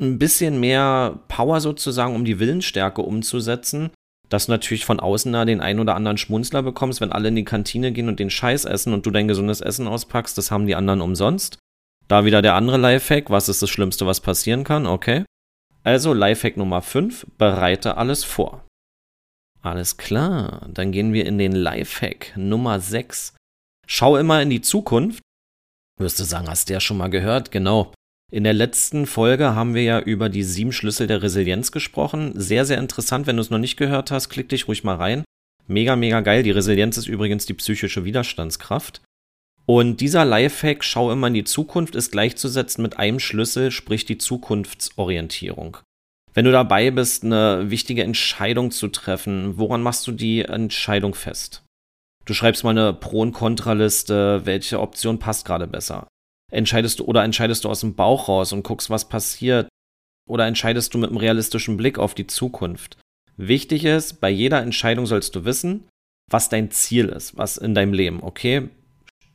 ein 0.00 0.18
bisschen 0.18 0.60
mehr 0.60 1.20
Power 1.28 1.60
sozusagen, 1.60 2.14
um 2.14 2.24
die 2.24 2.38
Willensstärke 2.38 3.02
umzusetzen, 3.02 3.90
dass 4.28 4.46
du 4.46 4.52
natürlich 4.52 4.84
von 4.84 5.00
außen 5.00 5.32
da 5.32 5.44
den 5.44 5.60
einen 5.60 5.80
oder 5.80 5.94
anderen 5.94 6.18
Schmunzler 6.18 6.62
bekommst, 6.62 7.00
wenn 7.00 7.12
alle 7.12 7.28
in 7.28 7.36
die 7.36 7.44
Kantine 7.44 7.92
gehen 7.92 8.08
und 8.08 8.20
den 8.20 8.30
Scheiß 8.30 8.64
essen 8.64 8.92
und 8.92 9.06
du 9.06 9.10
dein 9.10 9.28
gesundes 9.28 9.60
Essen 9.60 9.88
auspackst, 9.88 10.36
das 10.36 10.50
haben 10.50 10.66
die 10.66 10.74
anderen 10.74 11.00
umsonst. 11.00 11.58
Da 12.08 12.24
wieder 12.24 12.42
der 12.42 12.54
andere 12.54 12.78
Lifehack, 12.78 13.30
was 13.30 13.48
ist 13.48 13.62
das 13.62 13.70
Schlimmste, 13.70 14.06
was 14.06 14.20
passieren 14.20 14.64
kann, 14.64 14.86
okay? 14.86 15.24
Also 15.84 16.12
Lifehack 16.12 16.56
Nummer 16.56 16.82
5, 16.82 17.26
bereite 17.38 17.96
alles 17.96 18.24
vor. 18.24 18.64
Alles 19.60 19.96
klar, 19.96 20.66
dann 20.68 20.92
gehen 20.92 21.12
wir 21.12 21.26
in 21.26 21.38
den 21.38 21.52
Lifehack 21.52 22.32
Nummer 22.36 22.80
6. 22.80 23.34
Schau 23.86 24.16
immer 24.16 24.40
in 24.42 24.50
die 24.50 24.60
Zukunft. 24.60 25.22
Wirst 25.98 26.20
du 26.20 26.24
sagen, 26.24 26.48
hast 26.48 26.68
du 26.68 26.74
ja 26.74 26.80
schon 26.80 26.96
mal 26.96 27.08
gehört? 27.08 27.50
Genau. 27.50 27.92
In 28.30 28.44
der 28.44 28.52
letzten 28.52 29.06
Folge 29.06 29.54
haben 29.54 29.74
wir 29.74 29.82
ja 29.82 30.00
über 30.00 30.28
die 30.28 30.42
sieben 30.42 30.72
Schlüssel 30.72 31.06
der 31.06 31.22
Resilienz 31.22 31.72
gesprochen. 31.72 32.32
Sehr, 32.34 32.66
sehr 32.66 32.76
interessant. 32.76 33.26
Wenn 33.26 33.36
du 33.36 33.42
es 33.42 33.48
noch 33.48 33.58
nicht 33.58 33.78
gehört 33.78 34.10
hast, 34.10 34.28
klick 34.28 34.50
dich 34.50 34.68
ruhig 34.68 34.84
mal 34.84 34.96
rein. 34.96 35.24
Mega, 35.66 35.96
mega 35.96 36.20
geil. 36.20 36.42
Die 36.42 36.50
Resilienz 36.50 36.98
ist 36.98 37.06
übrigens 37.06 37.46
die 37.46 37.54
psychische 37.54 38.04
Widerstandskraft. 38.04 39.00
Und 39.64 40.02
dieser 40.02 40.26
Lifehack, 40.26 40.84
schau 40.84 41.10
immer 41.10 41.28
in 41.28 41.34
die 41.34 41.44
Zukunft, 41.44 41.94
ist 41.94 42.12
gleichzusetzen 42.12 42.82
mit 42.82 42.98
einem 42.98 43.18
Schlüssel, 43.18 43.70
sprich 43.70 44.04
die 44.04 44.18
Zukunftsorientierung. 44.18 45.78
Wenn 46.34 46.44
du 46.44 46.52
dabei 46.52 46.90
bist, 46.90 47.24
eine 47.24 47.70
wichtige 47.70 48.02
Entscheidung 48.02 48.70
zu 48.70 48.88
treffen, 48.88 49.56
woran 49.56 49.82
machst 49.82 50.06
du 50.06 50.12
die 50.12 50.42
Entscheidung 50.42 51.14
fest? 51.14 51.64
Du 52.26 52.34
schreibst 52.34 52.62
mal 52.62 52.70
eine 52.70 52.92
Pro- 52.92 53.22
und 53.22 53.32
Kontraliste, 53.32 54.42
welche 54.44 54.80
Option 54.80 55.18
passt 55.18 55.46
gerade 55.46 55.66
besser 55.66 56.06
entscheidest 56.50 57.00
du 57.00 57.04
oder 57.04 57.24
entscheidest 57.24 57.64
du 57.64 57.68
aus 57.68 57.80
dem 57.80 57.94
Bauch 57.94 58.28
raus 58.28 58.52
und 58.52 58.62
guckst, 58.62 58.90
was 58.90 59.08
passiert? 59.08 59.68
Oder 60.28 60.46
entscheidest 60.46 60.92
du 60.92 60.98
mit 60.98 61.10
einem 61.10 61.18
realistischen 61.18 61.76
Blick 61.76 61.98
auf 61.98 62.14
die 62.14 62.26
Zukunft? 62.26 62.98
Wichtig 63.36 63.84
ist, 63.84 64.20
bei 64.20 64.30
jeder 64.30 64.60
Entscheidung 64.60 65.06
sollst 65.06 65.34
du 65.36 65.44
wissen, 65.44 65.88
was 66.30 66.48
dein 66.48 66.70
Ziel 66.70 67.08
ist, 67.08 67.36
was 67.36 67.56
in 67.56 67.74
deinem 67.74 67.92
Leben, 67.92 68.22
okay? 68.22 68.68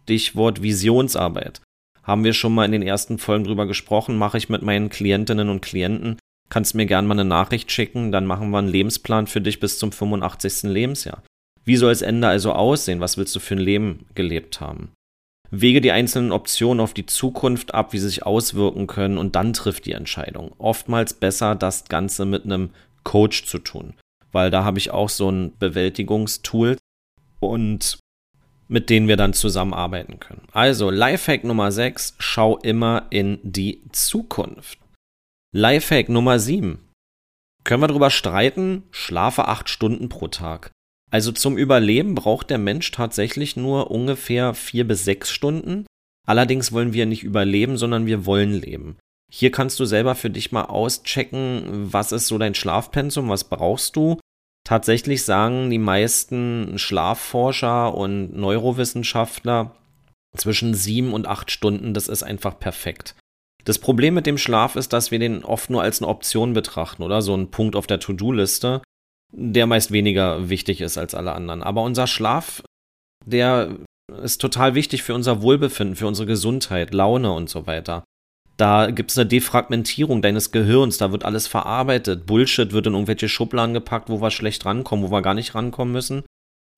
Stichwort 0.04 0.62
Visionsarbeit. 0.62 1.62
Haben 2.04 2.24
wir 2.24 2.34
schon 2.34 2.54
mal 2.54 2.66
in 2.66 2.74
den 2.74 2.82
ersten 2.82 3.18
Folgen 3.18 3.46
drüber 3.46 3.66
gesprochen, 3.66 4.18
mache 4.18 4.38
ich 4.38 4.50
mit 4.50 4.62
meinen 4.62 4.90
Klientinnen 4.90 5.50
und 5.50 5.62
Klienten. 5.62 6.20
Kannst 6.50 6.76
mir 6.76 6.86
gerne 6.86 7.08
mal 7.08 7.14
eine 7.14 7.26
Nachricht 7.26 7.72
schicken, 7.72 8.12
dann 8.12 8.26
machen 8.26 8.50
wir 8.52 8.60
einen 8.60 8.68
Lebensplan 8.68 9.28
für 9.28 9.42
dich 9.42 9.60
bis 9.60 9.80
zum 9.80 9.92
85. 9.92 10.64
Lebensjahr. 10.64 11.24
Wie 11.64 11.78
soll 11.78 11.92
das 11.92 12.02
Ende 12.02 12.28
also 12.28 12.52
aussehen? 12.52 13.00
Was 13.00 13.18
willst 13.18 13.36
du 13.36 13.40
für 13.40 13.56
ein 13.56 13.60
Leben 13.60 14.06
gelebt 14.14 14.60
haben? 14.60 14.92
Wege 15.56 15.82
die 15.82 15.92
einzelnen 15.92 16.32
Optionen 16.32 16.80
auf 16.80 16.96
die 16.96 17.06
Zukunft 17.06 17.76
ab, 17.76 17.94
wie 17.94 18.00
sie 18.00 18.08
sich 18.08 18.26
auswirken 18.26 18.88
können 18.88 19.20
und 19.20 19.36
dann 19.36 19.54
trifft 19.54 19.86
die 19.86 19.92
Entscheidung. 19.92 20.52
Oftmals 20.58 21.14
besser, 21.14 21.54
das 21.54 21.86
Ganze 21.86 22.26
mit 22.26 22.44
einem 22.44 22.72
Coach 23.04 23.46
zu 23.46 23.60
tun, 23.60 23.94
weil 24.32 24.50
da 24.50 24.64
habe 24.64 24.80
ich 24.80 24.90
auch 24.90 25.10
so 25.10 25.30
ein 25.30 25.56
Bewältigungstool 25.60 26.78
und 27.40 28.00
mit 28.68 28.90
denen 28.90 29.08
wir 29.08 29.18
dann 29.18 29.34
zusammenarbeiten 29.34 30.20
können. 30.20 30.48
Also, 30.52 30.90
Lifehack 30.90 31.44
Nummer 31.44 31.72
6, 31.72 32.16
schau 32.18 32.58
immer 32.58 33.06
in 33.12 33.38
die 33.44 33.84
Zukunft. 33.92 34.80
Lifehack 35.54 36.10
Nummer 36.10 36.40
7. 36.40 36.80
Können 37.64 37.84
wir 37.84 37.88
darüber 37.88 38.10
streiten? 38.10 38.84
Schlafe 38.90 39.48
acht 39.48 39.70
Stunden 39.70 40.10
pro 40.10 40.30
Tag. 40.30 40.72
Also 41.14 41.32
zum 41.32 41.58
Überleben 41.60 42.16
braucht 42.16 42.50
der 42.50 42.58
Mensch 42.58 42.90
tatsächlich 42.90 43.56
nur 43.56 43.92
ungefähr 43.92 44.56
vier 44.56 44.88
bis 44.88 45.06
sechs 45.06 45.30
Stunden. 45.30 45.86
Allerdings 46.26 46.72
wollen 46.72 46.94
wir 46.94 47.06
nicht 47.06 47.24
überleben, 47.24 47.78
sondern 47.78 48.08
wir 48.08 48.26
wollen 48.26 48.54
leben. 48.54 48.98
Hier 49.32 49.52
kannst 49.52 49.80
du 49.80 49.86
selber 49.86 50.16
für 50.16 50.32
dich 50.32 50.52
mal 50.52 50.64
auschecken, 50.64 51.94
was 51.94 52.12
ist 52.12 52.26
so 52.26 52.40
dein 52.40 52.56
Schlafpensum, 52.56 53.30
was 53.30 53.44
brauchst 53.44 53.96
du. 53.96 54.18
Tatsächlich 54.66 55.24
sagen 55.24 55.70
die 55.70 55.78
meisten 55.78 56.80
Schlafforscher 56.80 57.94
und 57.94 58.36
Neurowissenschaftler 58.36 59.76
zwischen 60.36 60.74
sieben 60.74 61.14
und 61.14 61.28
acht 61.28 61.52
Stunden, 61.52 61.94
das 61.94 62.08
ist 62.08 62.24
einfach 62.24 62.58
perfekt. 62.58 63.16
Das 63.66 63.78
Problem 63.78 64.16
mit 64.16 64.26
dem 64.26 64.40
Schlaf 64.40 64.76
ist, 64.76 64.94
dass 64.94 65.12
wir 65.12 65.20
den 65.20 65.46
oft 65.46 65.70
nur 65.70 65.84
als 65.84 66.02
eine 66.02 66.10
Option 66.10 66.54
betrachten 66.54 67.04
oder 67.04 67.22
so 67.22 67.36
ein 67.36 67.52
Punkt 67.52 67.76
auf 67.76 67.86
der 67.86 68.00
To-Do-Liste, 68.00 68.82
der 69.36 69.66
meist 69.66 69.92
weniger 69.92 70.50
wichtig 70.50 70.82
ist 70.82 70.98
als 70.98 71.16
alle 71.16 71.34
anderen. 71.34 71.64
Aber 71.64 71.82
unser 71.82 72.08
Schlaf, 72.08 72.62
der 73.26 73.78
ist 74.22 74.40
total 74.40 74.76
wichtig 74.76 75.04
für 75.04 75.16
unser 75.16 75.42
Wohlbefinden, 75.42 75.96
für 75.96 76.08
unsere 76.08 76.28
Gesundheit, 76.28 76.94
Laune 76.94 77.32
und 77.32 77.50
so 77.50 77.66
weiter. 77.66 78.04
Da 78.58 78.92
gibt 78.92 79.10
es 79.10 79.18
eine 79.18 79.28
Defragmentierung 79.28 80.22
deines 80.22 80.52
Gehirns, 80.52 80.98
da 81.00 81.12
wird 81.12 81.26
alles 81.26 81.48
verarbeitet. 81.48 82.28
Bullshit 82.28 82.72
wird 82.72 82.86
in 82.86 82.94
irgendwelche 82.94 83.28
Schubladen 83.28 83.74
gepackt, 83.74 84.10
wo 84.10 84.22
wir 84.22 84.30
schlecht 84.30 84.66
rankommen, 84.66 85.06
wo 85.06 85.12
wir 85.12 85.24
gar 85.24 85.34
nicht 85.34 85.56
rankommen 85.56 85.92
müssen. 85.92 86.24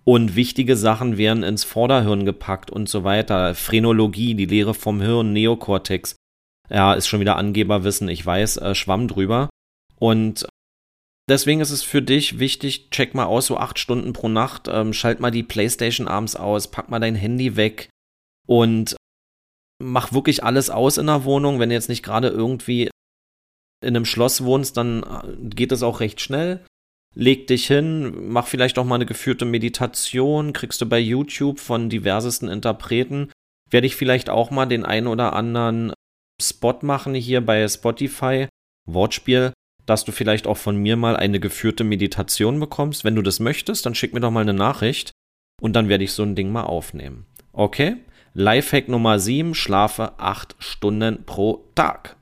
Und 0.05 0.35
wichtige 0.35 0.77
Sachen 0.77 1.17
werden 1.17 1.43
ins 1.43 1.63
Vorderhirn 1.63 2.25
gepackt 2.25 2.71
und 2.71 2.87
so 2.87 3.03
weiter. 3.03 3.55
Phrenologie, 3.55 4.35
die 4.35 4.45
Lehre 4.45 4.73
vom 4.73 5.01
Hirn, 5.01 5.33
Neokortex. 5.33 6.15
Ja, 6.69 6.93
ist 6.93 7.07
schon 7.07 7.19
wieder 7.19 7.35
Angeberwissen, 7.35 8.07
ich 8.07 8.25
weiß, 8.25 8.57
äh, 8.57 8.75
schwamm 8.75 9.07
drüber. 9.07 9.49
Und 9.99 10.47
deswegen 11.29 11.61
ist 11.61 11.71
es 11.71 11.83
für 11.83 12.01
dich 12.01 12.39
wichtig, 12.39 12.89
check 12.91 13.13
mal 13.13 13.25
aus, 13.25 13.47
so 13.47 13.57
acht 13.57 13.79
Stunden 13.79 14.13
pro 14.13 14.29
Nacht, 14.29 14.67
ähm, 14.67 14.93
schalt 14.93 15.19
mal 15.19 15.31
die 15.31 15.43
Playstation 15.43 16.07
abends 16.07 16.35
aus, 16.35 16.69
pack 16.69 16.89
mal 16.89 16.99
dein 16.99 17.15
Handy 17.15 17.55
weg 17.55 17.89
und 18.47 18.95
mach 19.81 20.13
wirklich 20.13 20.43
alles 20.43 20.69
aus 20.69 20.97
in 20.97 21.07
der 21.07 21.23
Wohnung. 21.25 21.59
Wenn 21.59 21.69
du 21.69 21.75
jetzt 21.75 21.89
nicht 21.89 22.03
gerade 22.03 22.29
irgendwie 22.29 22.89
in 23.81 23.95
einem 23.95 24.05
Schloss 24.05 24.43
wohnst, 24.43 24.77
dann 24.77 25.03
äh, 25.03 25.49
geht 25.49 25.71
es 25.71 25.83
auch 25.83 25.99
recht 25.99 26.21
schnell. 26.21 26.65
Leg 27.13 27.47
dich 27.47 27.67
hin, 27.67 28.29
mach 28.29 28.47
vielleicht 28.47 28.77
auch 28.77 28.83
mal 28.83 28.95
eine 28.95 29.05
geführte 29.05 29.45
Meditation, 29.45 30.51
kriegst 30.51 30.81
du 30.81 30.85
bei 30.85 30.99
YouTube 30.99 31.59
von 31.59 31.89
diversesten 31.89 32.49
Interpreten. 32.49 33.31
Werde 33.69 33.87
ich 33.87 33.95
vielleicht 33.95 34.29
auch 34.29 34.51
mal 34.51 34.65
den 34.65 34.85
einen 34.85 35.07
oder 35.07 35.33
anderen 35.33 35.93
Spot 36.41 36.77
machen 36.81 37.15
hier 37.15 37.39
bei 37.45 37.65
Spotify, 37.67 38.47
Wortspiel, 38.85 39.53
dass 39.85 40.05
du 40.05 40.11
vielleicht 40.11 40.47
auch 40.47 40.57
von 40.57 40.77
mir 40.77 40.95
mal 40.95 41.15
eine 41.15 41.39
geführte 41.39 41.83
Meditation 41.83 42.59
bekommst. 42.59 43.03
Wenn 43.03 43.15
du 43.15 43.21
das 43.21 43.39
möchtest, 43.39 43.85
dann 43.85 43.95
schick 43.95 44.13
mir 44.13 44.19
doch 44.19 44.31
mal 44.31 44.41
eine 44.41 44.53
Nachricht 44.53 45.11
und 45.61 45.75
dann 45.75 45.89
werde 45.89 46.03
ich 46.03 46.13
so 46.13 46.23
ein 46.23 46.35
Ding 46.35 46.51
mal 46.51 46.63
aufnehmen. 46.63 47.25
Okay? 47.53 47.97
Lifehack 48.33 48.89
Nummer 48.89 49.19
7, 49.19 49.55
schlafe 49.55 50.19
8 50.19 50.55
Stunden 50.59 51.23
pro 51.25 51.65
Tag. 51.75 52.17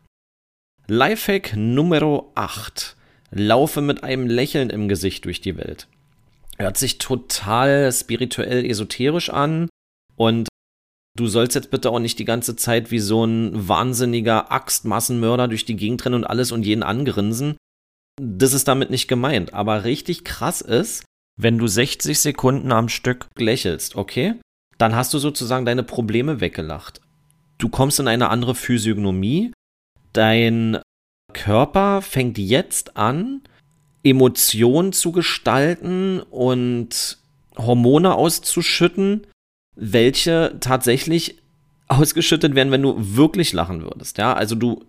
Lifehack 0.88 1.56
Nummer 1.56 2.26
8, 2.36 2.96
laufe 3.32 3.82
mit 3.82 4.04
einem 4.04 4.28
Lächeln 4.28 4.70
im 4.70 4.88
Gesicht 4.88 5.26
durch 5.26 5.42
die 5.42 5.58
Welt. 5.58 5.88
Hört 6.58 6.78
sich 6.78 7.00
total 7.00 7.92
spirituell 7.92 8.64
esoterisch 8.64 9.32
an 9.32 9.70
und 10.16 10.50
du 11.18 11.28
sollst 11.28 11.56
jetzt 11.56 11.72
bitte 11.72 11.90
auch 11.90 12.00
nicht 12.00 12.20
die 12.20 12.26
ganze 12.26 12.56
Zeit 12.56 12.92
wie 12.92 13.00
so 13.00 13.26
ein 13.26 13.68
wahnsinniger 13.68 14.52
Axtmassenmörder 14.52 15.48
durch 15.48 15.66
die 15.66 15.76
Gegend 15.76 16.04
rennen 16.06 16.16
und 16.16 16.26
alles 16.26 16.52
und 16.52 16.66
jeden 16.66 16.84
angrinsen. 16.84 17.58
Das 18.22 18.54
ist 18.54 18.68
damit 18.68 18.90
nicht 18.90 19.08
gemeint, 19.08 19.54
aber 19.54 19.84
richtig 19.84 20.24
krass 20.24 20.62
ist, 20.62 21.04
wenn 21.40 21.58
du 21.58 21.68
60 21.68 22.20
Sekunden 22.20 22.72
am 22.72 22.90
Stück 22.90 23.28
lächelst, 23.38 23.96
okay? 23.96 24.36
dann 24.78 24.96
hast 24.96 25.14
du 25.14 25.20
sozusagen 25.20 25.66
deine 25.66 25.84
Probleme 25.84 26.42
weggelacht. 26.42 27.02
Du 27.58 27.70
kommst 27.70 28.00
in 28.00 28.08
eine 28.08 28.30
andere 28.30 28.56
Physiognomie. 28.56 29.54
Dein 30.12 30.80
Körper 31.32 32.02
fängt 32.02 32.38
jetzt 32.38 32.98
an, 32.98 33.42
Emotionen 34.04 34.92
zu 34.92 35.12
gestalten 35.12 36.20
und 36.20 37.18
Hormone 37.58 38.16
auszuschütten, 38.16 39.26
welche 39.76 40.58
tatsächlich 40.60 41.42
ausgeschüttet 41.88 42.56
werden, 42.56 42.72
wenn 42.72 42.82
du 42.82 42.96
wirklich 42.98 43.54
lachen 43.54 43.82
würdest. 43.82 44.18
Ja, 44.18 44.34
also 44.34 44.56
du, 44.56 44.84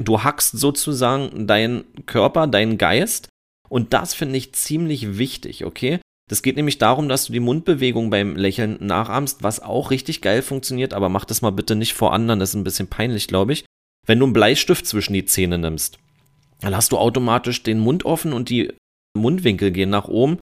du 0.00 0.22
hackst 0.22 0.58
sozusagen 0.58 1.46
deinen 1.46 1.84
Körper, 2.06 2.46
deinen 2.46 2.78
Geist. 2.78 3.28
Und 3.68 3.92
das 3.92 4.14
finde 4.14 4.38
ich 4.38 4.54
ziemlich 4.54 5.18
wichtig, 5.18 5.64
okay? 5.64 6.00
Das 6.30 6.42
geht 6.42 6.56
nämlich 6.56 6.78
darum, 6.78 7.08
dass 7.08 7.26
du 7.26 7.32
die 7.32 7.40
Mundbewegung 7.40 8.10
beim 8.10 8.36
Lächeln 8.36 8.76
nachahmst, 8.80 9.42
was 9.42 9.60
auch 9.60 9.90
richtig 9.90 10.20
geil 10.20 10.42
funktioniert, 10.42 10.92
aber 10.92 11.08
mach 11.08 11.24
das 11.24 11.42
mal 11.42 11.50
bitte 11.50 11.74
nicht 11.74 11.94
vor 11.94 12.12
anderen, 12.12 12.38
das 12.38 12.50
ist 12.50 12.54
ein 12.54 12.64
bisschen 12.64 12.88
peinlich, 12.88 13.28
glaube 13.28 13.54
ich. 13.54 13.64
Wenn 14.06 14.18
du 14.18 14.26
einen 14.26 14.34
Bleistift 14.34 14.86
zwischen 14.86 15.14
die 15.14 15.24
Zähne 15.24 15.58
nimmst, 15.58 15.98
dann 16.60 16.76
hast 16.76 16.92
du 16.92 16.98
automatisch 16.98 17.62
den 17.62 17.78
Mund 17.78 18.04
offen 18.04 18.32
und 18.32 18.50
die 18.50 18.72
Mundwinkel 19.16 19.70
gehen 19.70 19.90
nach 19.90 20.08
oben. 20.08 20.38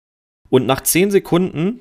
Und 0.49 0.65
nach 0.65 0.81
10 0.81 1.11
Sekunden 1.11 1.79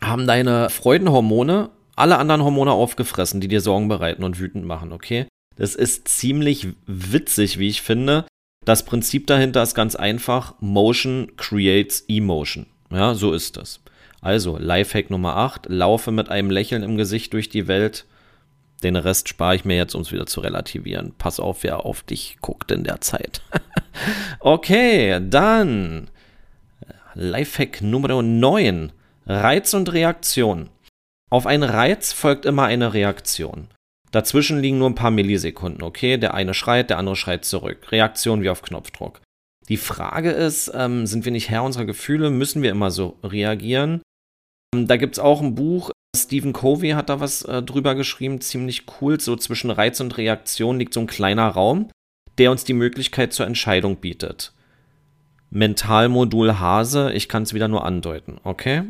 haben 0.00 0.26
deine 0.26 0.70
Freudenhormone 0.70 1.70
alle 1.98 2.18
anderen 2.18 2.44
Hormone 2.44 2.70
aufgefressen, 2.70 3.40
die 3.40 3.48
dir 3.48 3.60
Sorgen 3.60 3.88
bereiten 3.88 4.22
und 4.22 4.38
wütend 4.38 4.64
machen, 4.64 4.92
okay? 4.92 5.26
Das 5.56 5.74
ist 5.74 6.06
ziemlich 6.06 6.68
witzig, 6.86 7.58
wie 7.58 7.68
ich 7.68 7.82
finde. 7.82 8.24
Das 8.64 8.84
Prinzip 8.84 9.26
dahinter 9.26 9.62
ist 9.62 9.74
ganz 9.74 9.96
einfach. 9.96 10.54
Motion 10.60 11.32
creates 11.36 12.04
Emotion. 12.08 12.66
Ja, 12.92 13.14
so 13.14 13.32
ist 13.32 13.56
das. 13.56 13.80
Also, 14.20 14.56
Lifehack 14.58 15.10
Nummer 15.10 15.36
8, 15.36 15.66
laufe 15.68 16.12
mit 16.12 16.28
einem 16.28 16.50
Lächeln 16.50 16.82
im 16.82 16.96
Gesicht 16.96 17.32
durch 17.32 17.48
die 17.48 17.66
Welt. 17.66 18.06
Den 18.82 18.94
Rest 18.94 19.28
spare 19.28 19.56
ich 19.56 19.64
mir 19.64 19.76
jetzt, 19.76 19.94
um 19.94 20.02
es 20.02 20.12
wieder 20.12 20.26
zu 20.26 20.40
relativieren. 20.40 21.14
Pass 21.18 21.40
auf, 21.40 21.64
wer 21.64 21.84
auf 21.84 22.02
dich 22.02 22.38
guckt 22.40 22.70
in 22.70 22.84
der 22.84 23.00
Zeit. 23.00 23.42
okay, 24.40 25.20
dann 25.20 26.08
Lifehack 27.14 27.82
Nummer 27.82 28.22
9, 28.22 28.92
Reiz 29.30 29.74
und 29.74 29.92
Reaktion. 29.92 30.70
Auf 31.30 31.46
einen 31.46 31.62
Reiz 31.62 32.14
folgt 32.14 32.46
immer 32.46 32.64
eine 32.64 32.94
Reaktion. 32.94 33.68
Dazwischen 34.10 34.58
liegen 34.58 34.78
nur 34.78 34.88
ein 34.88 34.94
paar 34.94 35.10
Millisekunden, 35.10 35.82
okay? 35.82 36.16
Der 36.16 36.32
eine 36.32 36.54
schreit, 36.54 36.88
der 36.88 36.96
andere 36.96 37.14
schreit 37.14 37.44
zurück. 37.44 37.92
Reaktion 37.92 38.42
wie 38.42 38.48
auf 38.48 38.62
Knopfdruck. 38.62 39.20
Die 39.68 39.76
Frage 39.76 40.30
ist, 40.30 40.72
ähm, 40.74 41.06
sind 41.06 41.26
wir 41.26 41.32
nicht 41.32 41.50
Herr 41.50 41.62
unserer 41.62 41.84
Gefühle? 41.84 42.30
Müssen 42.30 42.62
wir 42.62 42.70
immer 42.70 42.90
so 42.90 43.18
reagieren? 43.22 44.00
Ähm, 44.74 44.86
da 44.86 44.96
gibt 44.96 45.16
es 45.16 45.18
auch 45.18 45.42
ein 45.42 45.54
Buch, 45.54 45.90
Stephen 46.16 46.54
Covey 46.54 46.92
hat 46.92 47.10
da 47.10 47.20
was 47.20 47.42
äh, 47.42 47.62
drüber 47.62 47.94
geschrieben, 47.94 48.40
ziemlich 48.40 48.86
cool. 49.00 49.20
So 49.20 49.36
zwischen 49.36 49.70
Reiz 49.70 50.00
und 50.00 50.16
Reaktion 50.16 50.78
liegt 50.78 50.94
so 50.94 51.00
ein 51.00 51.06
kleiner 51.06 51.48
Raum, 51.48 51.90
der 52.38 52.50
uns 52.50 52.64
die 52.64 52.72
Möglichkeit 52.72 53.34
zur 53.34 53.46
Entscheidung 53.46 53.96
bietet. 53.96 54.54
Mentalmodul 55.50 56.58
Hase, 56.58 57.12
ich 57.12 57.28
kann 57.28 57.42
es 57.42 57.52
wieder 57.52 57.68
nur 57.68 57.84
andeuten, 57.84 58.40
okay? 58.42 58.84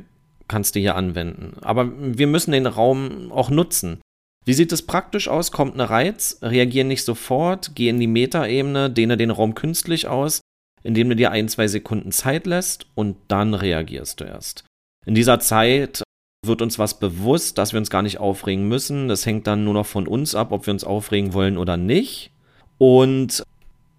Kannst 0.48 0.74
du 0.74 0.80
hier 0.80 0.96
anwenden. 0.96 1.56
Aber 1.60 1.92
wir 1.96 2.26
müssen 2.26 2.52
den 2.52 2.66
Raum 2.66 3.30
auch 3.30 3.50
nutzen. 3.50 4.00
Wie 4.44 4.54
sieht 4.54 4.72
es 4.72 4.86
praktisch 4.86 5.28
aus? 5.28 5.52
Kommt 5.52 5.74
ein 5.74 5.82
Reiz, 5.82 6.38
reagiere 6.40 6.86
nicht 6.86 7.04
sofort, 7.04 7.72
geh 7.74 7.90
in 7.90 8.00
die 8.00 8.06
Metaebene, 8.06 8.88
dehne 8.88 9.18
den 9.18 9.30
Raum 9.30 9.54
künstlich 9.54 10.08
aus, 10.08 10.40
indem 10.82 11.10
du 11.10 11.16
dir 11.16 11.30
ein, 11.30 11.48
zwei 11.48 11.68
Sekunden 11.68 12.12
Zeit 12.12 12.46
lässt 12.46 12.86
und 12.94 13.16
dann 13.28 13.52
reagierst 13.52 14.20
du 14.20 14.24
erst. 14.24 14.64
In 15.04 15.14
dieser 15.14 15.38
Zeit 15.38 16.02
wird 16.46 16.62
uns 16.62 16.78
was 16.78 16.98
bewusst, 16.98 17.58
dass 17.58 17.72
wir 17.72 17.78
uns 17.78 17.90
gar 17.90 18.02
nicht 18.02 18.18
aufregen 18.18 18.68
müssen. 18.68 19.08
Das 19.08 19.26
hängt 19.26 19.46
dann 19.46 19.64
nur 19.64 19.74
noch 19.74 19.86
von 19.86 20.06
uns 20.06 20.34
ab, 20.34 20.52
ob 20.52 20.66
wir 20.66 20.72
uns 20.72 20.84
aufregen 20.84 21.34
wollen 21.34 21.58
oder 21.58 21.76
nicht. 21.76 22.30
Und 22.78 23.42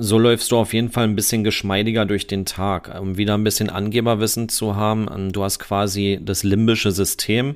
so 0.02 0.18
läufst 0.18 0.52
du 0.52 0.58
auf 0.58 0.74
jeden 0.74 0.90
Fall 0.90 1.04
ein 1.04 1.16
bisschen 1.16 1.44
geschmeidiger 1.44 2.06
durch 2.06 2.26
den 2.26 2.46
Tag, 2.46 2.98
um 3.00 3.18
wieder 3.18 3.38
ein 3.38 3.44
bisschen 3.44 3.70
Angeberwissen 3.70 4.48
zu 4.48 4.78
haben. 4.78 5.34
Du 5.34 5.44
hast 5.44 5.60
quasi 5.60 6.20
das 6.22 6.44
limbische 6.44 6.92
System. 6.92 7.56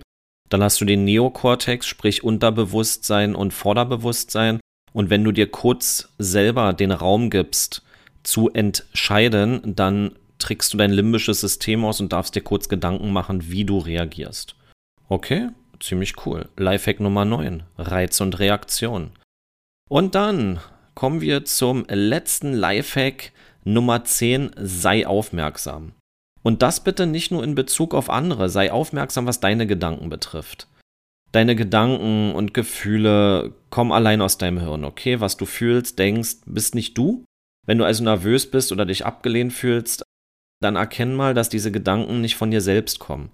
Dann 0.50 0.62
hast 0.62 0.82
du 0.82 0.86
den 0.86 1.06
Neokortex, 1.06 1.88
sprich 1.88 2.24
Unterbewusstsein 2.24 3.34
und 3.34 3.54
Vorderbewusstsein. 3.54 4.60
Und 4.92 5.10
wenn 5.10 5.24
du 5.24 5.32
dir 5.32 5.50
kurz 5.50 6.10
selber 6.20 6.74
den 6.74 6.92
Raum 6.92 7.30
gibst, 7.30 7.82
zu 8.24 8.50
entscheiden, 8.50 9.62
dann 9.76 10.12
trickst 10.38 10.74
du 10.74 10.78
dein 10.78 10.92
limbisches 10.92 11.40
System 11.40 11.86
aus 11.86 12.02
und 12.02 12.12
darfst 12.12 12.36
dir 12.36 12.42
kurz 12.42 12.68
Gedanken 12.68 13.14
machen, 13.14 13.50
wie 13.50 13.64
du 13.64 13.78
reagierst. 13.78 14.56
Okay, 15.08 15.48
ziemlich 15.80 16.26
cool. 16.26 16.50
Lifehack 16.58 17.00
Nummer 17.00 17.24
9, 17.24 17.64
Reiz 17.78 18.20
und 18.20 18.38
Reaktion. 18.38 19.12
Und 19.90 20.16
dann 20.16 20.60
kommen 20.96 21.22
wir 21.22 21.46
zum 21.46 21.86
letzten 21.90 22.54
Lifehack 22.54 23.32
Nummer 23.64 24.04
10, 24.04 24.52
sei 24.58 25.08
aufmerksam. 25.08 25.94
Und 26.42 26.62
das 26.62 26.84
bitte 26.84 27.08
nicht 27.08 27.32
nur 27.32 27.44
in 27.44 27.56
Bezug 27.56 27.94
auf 27.94 28.10
andere, 28.10 28.50
sei 28.50 28.72
aufmerksam, 28.72 29.26
was 29.26 29.40
deine 29.40 29.66
Gedanken 29.66 30.10
betrifft. 30.10 30.68
Deine 31.32 31.56
Gedanken 31.56 32.34
und 32.34 32.54
Gefühle 32.54 33.54
kommen 33.70 33.92
allein 33.92 34.22
aus 34.22 34.38
deinem 34.38 34.60
Hirn, 34.60 34.84
okay? 34.84 35.20
Was 35.20 35.38
du 35.38 35.46
fühlst, 35.46 35.98
denkst, 35.98 36.42
bist 36.46 36.76
nicht 36.76 36.98
du, 36.98 37.26
wenn 37.66 37.78
du 37.78 37.86
also 37.86 38.04
nervös 38.04 38.52
bist 38.52 38.72
oder 38.72 38.86
dich 38.86 39.06
abgelehnt 39.06 39.54
fühlst, 39.54 40.04
dann 40.62 40.76
erkenn 40.76 41.16
mal, 41.16 41.34
dass 41.34 41.50
diese 41.50 41.72
Gedanken 41.72 42.22
nicht 42.22 42.36
von 42.36 42.52
dir 42.52 42.62
selbst 42.62 43.00
kommen. 43.00 43.32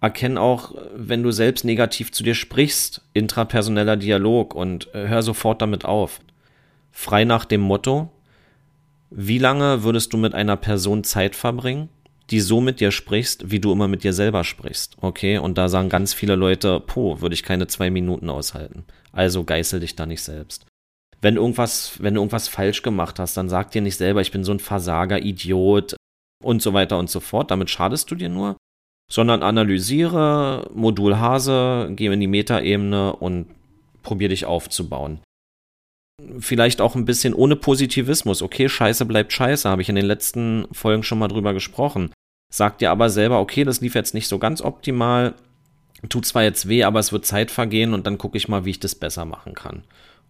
Erkenn 0.00 0.38
auch, 0.38 0.74
wenn 0.94 1.22
du 1.22 1.32
selbst 1.32 1.64
negativ 1.64 2.12
zu 2.12 2.22
dir 2.22 2.34
sprichst, 2.34 3.02
intrapersoneller 3.14 3.96
Dialog 3.96 4.54
und 4.54 4.94
äh, 4.94 5.08
hör 5.08 5.22
sofort 5.22 5.62
damit 5.62 5.84
auf. 5.84 6.20
Frei 6.94 7.24
nach 7.24 7.44
dem 7.44 7.60
Motto, 7.60 8.08
wie 9.10 9.38
lange 9.38 9.82
würdest 9.82 10.12
du 10.12 10.16
mit 10.16 10.32
einer 10.32 10.56
Person 10.56 11.04
Zeit 11.04 11.34
verbringen, 11.34 11.88
die 12.30 12.40
so 12.40 12.60
mit 12.60 12.80
dir 12.80 12.92
sprichst, 12.92 13.50
wie 13.50 13.60
du 13.60 13.72
immer 13.72 13.88
mit 13.88 14.04
dir 14.04 14.12
selber 14.12 14.44
sprichst? 14.44 14.96
Okay, 15.00 15.38
und 15.38 15.58
da 15.58 15.68
sagen 15.68 15.88
ganz 15.88 16.14
viele 16.14 16.36
Leute, 16.36 16.80
po, 16.80 17.20
würde 17.20 17.34
ich 17.34 17.42
keine 17.42 17.66
zwei 17.66 17.90
Minuten 17.90 18.30
aushalten. 18.30 18.84
Also 19.12 19.44
geißel 19.44 19.80
dich 19.80 19.96
da 19.96 20.06
nicht 20.06 20.22
selbst. 20.22 20.66
Wenn 21.20 21.36
irgendwas, 21.36 22.00
wenn 22.00 22.14
du 22.14 22.20
irgendwas 22.20 22.48
falsch 22.48 22.82
gemacht 22.82 23.18
hast, 23.18 23.36
dann 23.36 23.48
sag 23.48 23.72
dir 23.72 23.82
nicht 23.82 23.96
selber, 23.96 24.20
ich 24.20 24.30
bin 24.30 24.44
so 24.44 24.52
ein 24.52 24.60
Versager, 24.60 25.20
Idiot 25.20 25.96
und 26.42 26.62
so 26.62 26.72
weiter 26.74 26.98
und 26.98 27.10
so 27.10 27.20
fort. 27.20 27.50
Damit 27.50 27.70
schadest 27.70 28.10
du 28.10 28.14
dir 28.14 28.28
nur, 28.28 28.56
sondern 29.10 29.42
analysiere 29.42 30.70
Modul 30.74 31.18
Hase, 31.18 31.90
geh 31.90 32.06
in 32.06 32.20
die 32.20 32.26
Metaebene 32.28 33.16
und 33.16 33.46
probier 34.02 34.28
dich 34.28 34.46
aufzubauen. 34.46 35.20
Vielleicht 36.38 36.80
auch 36.80 36.94
ein 36.94 37.04
bisschen 37.04 37.34
ohne 37.34 37.56
Positivismus. 37.56 38.40
Okay, 38.40 38.68
Scheiße 38.68 39.04
bleibt 39.04 39.32
Scheiße, 39.32 39.68
habe 39.68 39.82
ich 39.82 39.88
in 39.88 39.96
den 39.96 40.06
letzten 40.06 40.66
Folgen 40.70 41.02
schon 41.02 41.18
mal 41.18 41.28
drüber 41.28 41.52
gesprochen. 41.52 42.12
Sag 42.52 42.78
dir 42.78 42.92
aber 42.92 43.10
selber, 43.10 43.40
okay, 43.40 43.64
das 43.64 43.80
lief 43.80 43.94
jetzt 43.94 44.14
nicht 44.14 44.28
so 44.28 44.38
ganz 44.38 44.62
optimal. 44.62 45.34
Tut 46.08 46.26
zwar 46.26 46.44
jetzt 46.44 46.68
weh, 46.68 46.84
aber 46.84 47.00
es 47.00 47.12
wird 47.12 47.26
Zeit 47.26 47.50
vergehen 47.50 47.94
und 47.94 48.06
dann 48.06 48.18
gucke 48.18 48.36
ich 48.36 48.48
mal, 48.48 48.64
wie 48.64 48.70
ich 48.70 48.80
das 48.80 48.94
besser 48.94 49.24
machen 49.24 49.54
kann. 49.54 49.82